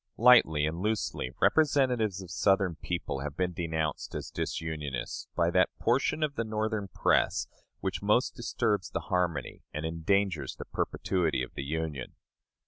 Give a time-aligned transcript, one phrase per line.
[0.17, 6.23] Lightly and loosely, representatives of Southern people have been denounced as disunionists by that portion
[6.23, 7.45] of the Northern press
[7.81, 12.15] which most disturbs the harmony and endangers the perpetuity of the Union.